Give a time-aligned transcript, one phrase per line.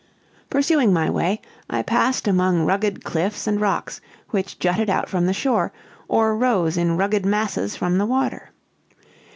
[0.49, 1.39] "Pursuing my way,
[1.69, 5.71] I passed among rugged cliffs and rocks which jutted out from the shore,
[6.07, 8.49] or rose in rugged masses from the water.